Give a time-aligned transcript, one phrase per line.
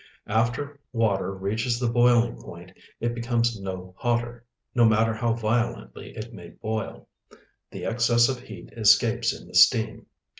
[0.25, 4.43] After water reaches the boiling point it becomes no hotter,
[4.73, 7.07] no matter how violently it may boil.
[7.69, 10.07] The excess of heat escapes in the steam.